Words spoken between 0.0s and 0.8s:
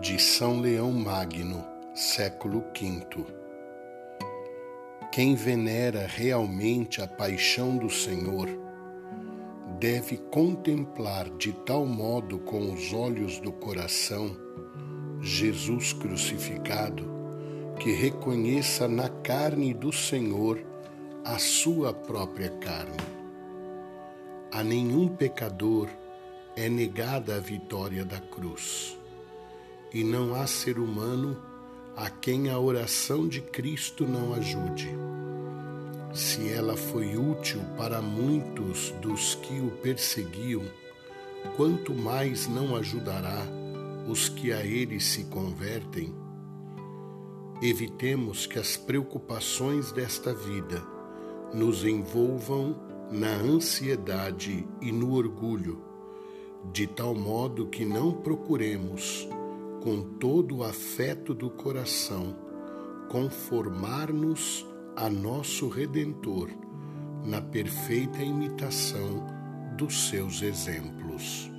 de São